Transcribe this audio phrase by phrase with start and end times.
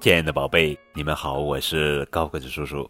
[0.00, 2.88] 亲爱的宝贝，你们好，我是高个子叔叔。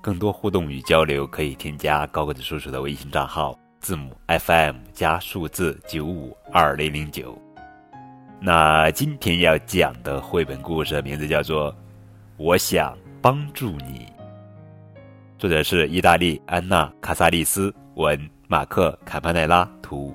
[0.00, 7.36] 更多互动与交流，可以添加高个子叔叔的微信账号，字母 FM 加数字九五二零零九。
[8.40, 11.72] 那今天要讲的绘本故事名字叫做
[12.36, 14.06] 《我想帮助你》，
[15.38, 18.16] 作者是意大利安娜·卡萨利斯，文
[18.46, 20.14] 马克·卡帕奈拉，图，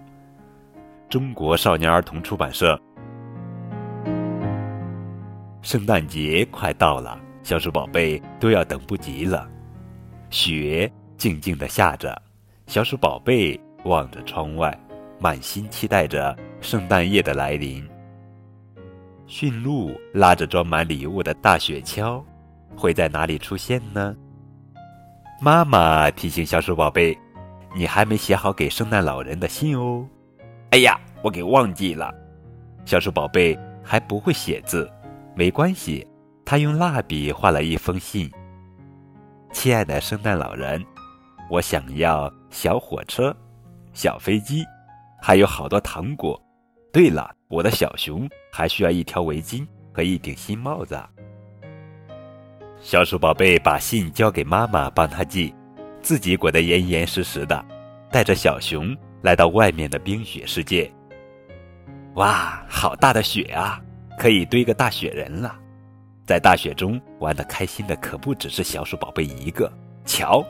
[1.09, 2.79] 中国少年儿童出版社。
[5.61, 9.47] 圣诞节快到了，小鼠宝贝都要等不及了。
[10.31, 12.19] 雪静静地下着，
[12.65, 14.75] 小鼠宝贝望着窗外，
[15.19, 17.87] 满心期待着圣诞夜的来临。
[19.27, 22.23] 驯鹿拉着装满礼物的大雪橇，
[22.75, 24.15] 会在哪里出现呢？
[25.39, 27.15] 妈妈提醒小鼠宝贝
[27.77, 30.05] ：“你还没写好给圣诞老人的信哦。”
[30.71, 32.11] 哎呀，我给忘记了。
[32.83, 34.91] 小鼠宝贝还不会写字。
[35.35, 36.05] 没关系，
[36.45, 38.29] 他用蜡笔画了一封信。
[39.53, 40.83] 亲爱的圣诞老人，
[41.49, 43.35] 我想要小火车、
[43.93, 44.63] 小飞机，
[45.21, 46.41] 还有好多糖果。
[46.91, 51.01] 对了，我的小熊还需要一条围巾和一顶新帽子。
[52.81, 55.53] 小鼠宝贝把信交给妈妈帮他寄，
[56.01, 57.63] 自己裹得严严实实的，
[58.11, 60.91] 带着小熊来到外面的冰雪世界。
[62.15, 63.81] 哇，好大的雪啊！
[64.21, 65.55] 可以堆个大雪人了，
[66.27, 69.67] 在大雪中玩的开心的可不只是小鼠宝贝一个。
[70.05, 70.45] 瞧，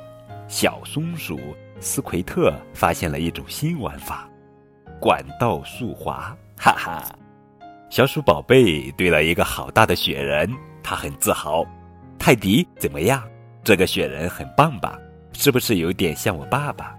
[0.50, 1.40] 小松鼠
[1.80, 4.30] 斯奎特发现了一种新玩法——
[5.00, 7.16] 管道速滑，哈哈！
[7.90, 11.66] 小鼠宝贝堆了一个好大的雪人，他很自豪。
[12.20, 13.24] 泰迪怎么样？
[13.64, 15.00] 这个雪人很棒吧？
[15.32, 16.94] 是不是有点像我爸爸？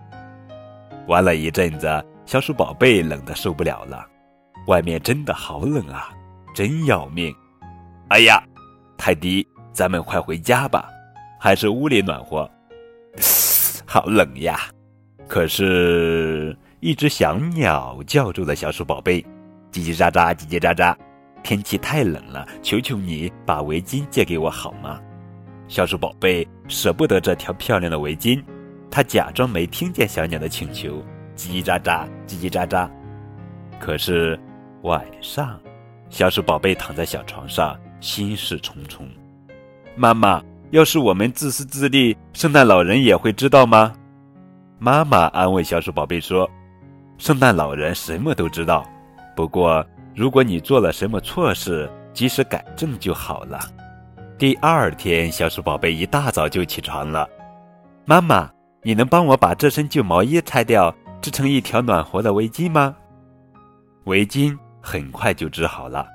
[1.07, 4.07] 玩了一阵子，小鼠宝贝冷得受不了了，
[4.69, 6.09] 外面真的好冷啊！
[6.55, 7.34] 真要命！
[8.08, 8.42] 哎呀，
[8.98, 10.89] 泰迪，咱们快回家吧，
[11.41, 12.48] 还是屋里暖和。
[13.86, 14.58] 好冷呀！
[15.29, 19.24] 可是，一只小鸟叫住了小鼠宝贝
[19.73, 20.95] ：“叽叽喳喳，叽叽喳喳，
[21.42, 25.01] 天气太冷了，求求你把围巾借给我好吗？”
[25.68, 28.42] 小鼠宝贝舍不得这条漂亮的围巾，
[28.91, 31.02] 他假装没听见小鸟的请求
[31.35, 32.89] ：“叽叽喳喳，叽叽喳喳。”
[33.80, 34.39] 可是
[34.83, 35.58] 晚上。
[36.12, 39.08] 小鼠宝贝躺在小床上，心事重重。
[39.96, 43.95] 妈妈，要是我们自私自利，圣诞老人也会知道吗？
[44.78, 46.48] 妈妈安慰小鼠宝贝说
[47.17, 48.86] ：“圣诞老人什么都知道，
[49.34, 49.83] 不过
[50.14, 53.58] 如果你做了什么错事，及时改正就好了。”
[54.36, 57.27] 第二天，小鼠宝贝一大早就起床了。
[58.05, 58.50] 妈妈，
[58.83, 62.94] 你能帮我把这身旧毛衣拆掉，织成一条暖和的围巾吗？
[64.05, 64.55] 围巾。
[64.83, 66.07] 很快就治好了，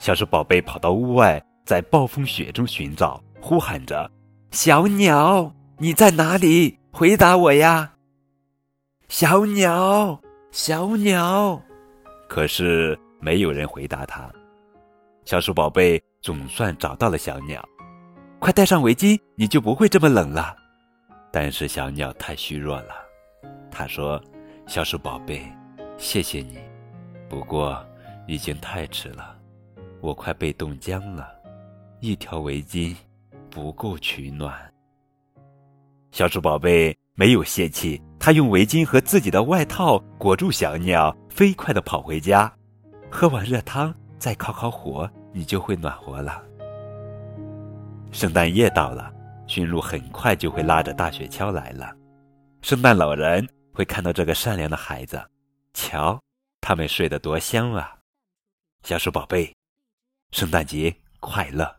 [0.00, 4.10] 小鼠宝贝跑到屋外，在暴风雪中寻找，呼喊着
[4.50, 6.78] ：“小鸟，你在哪里？
[6.90, 7.92] 回答我呀！”
[9.08, 10.20] 小鸟，
[10.50, 11.62] 小鸟，
[12.28, 14.28] 可是没有人回答他。
[15.24, 17.64] 小鼠宝贝总算找到了小鸟，
[18.40, 20.56] 快戴上围巾，你就不会这么冷了。
[21.32, 22.94] 但是小鸟太虚弱了，
[23.70, 24.20] 他说
[24.66, 25.40] ：“小鼠宝贝，
[25.96, 26.58] 谢谢你，
[27.28, 27.80] 不过……”
[28.26, 29.36] 已经太迟了，
[30.00, 31.28] 我快被冻僵了，
[32.00, 32.94] 一条围巾
[33.50, 34.52] 不够取暖。
[36.10, 42.52] 小鼠宝贝没有泄气，他用围巾和自己的外套裹住小鸟，飞快地跑回家。
[43.10, 46.42] 喝碗热汤，再烤烤火，你就会暖和了。
[48.12, 49.12] 圣诞夜到了，
[49.46, 51.94] 驯鹿很快就会拉着大雪橇来了。
[52.62, 55.22] 圣诞老人会看到这个善良的孩子，
[55.74, 56.20] 瞧，
[56.60, 57.95] 他们睡得多香啊！
[58.86, 59.52] 小鼠宝贝，
[60.30, 61.74] 圣诞节快乐！